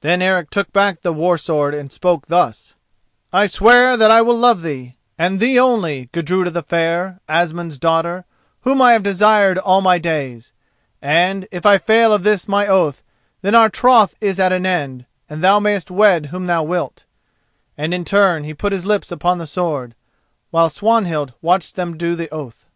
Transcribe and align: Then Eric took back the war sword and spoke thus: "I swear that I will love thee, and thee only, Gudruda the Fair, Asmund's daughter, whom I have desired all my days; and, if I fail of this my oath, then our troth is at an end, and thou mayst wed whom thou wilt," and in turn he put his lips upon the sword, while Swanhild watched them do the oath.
Then 0.00 0.20
Eric 0.20 0.50
took 0.50 0.72
back 0.72 1.02
the 1.02 1.12
war 1.12 1.38
sword 1.38 1.76
and 1.76 1.92
spoke 1.92 2.26
thus: 2.26 2.74
"I 3.32 3.46
swear 3.46 3.96
that 3.96 4.10
I 4.10 4.20
will 4.20 4.36
love 4.36 4.62
thee, 4.62 4.96
and 5.16 5.38
thee 5.38 5.60
only, 5.60 6.06
Gudruda 6.10 6.50
the 6.50 6.60
Fair, 6.64 7.20
Asmund's 7.28 7.78
daughter, 7.78 8.24
whom 8.62 8.82
I 8.82 8.94
have 8.94 9.04
desired 9.04 9.56
all 9.56 9.80
my 9.80 9.96
days; 10.00 10.52
and, 11.00 11.46
if 11.52 11.64
I 11.64 11.78
fail 11.78 12.12
of 12.12 12.24
this 12.24 12.48
my 12.48 12.66
oath, 12.66 13.04
then 13.42 13.54
our 13.54 13.68
troth 13.68 14.16
is 14.20 14.40
at 14.40 14.50
an 14.50 14.66
end, 14.66 15.06
and 15.30 15.40
thou 15.40 15.60
mayst 15.60 15.88
wed 15.88 16.26
whom 16.26 16.46
thou 16.46 16.64
wilt," 16.64 17.04
and 17.78 17.94
in 17.94 18.04
turn 18.04 18.42
he 18.42 18.54
put 18.54 18.72
his 18.72 18.84
lips 18.86 19.12
upon 19.12 19.38
the 19.38 19.46
sword, 19.46 19.94
while 20.50 20.68
Swanhild 20.68 21.32
watched 21.40 21.76
them 21.76 21.96
do 21.96 22.16
the 22.16 22.28
oath. 22.32 22.66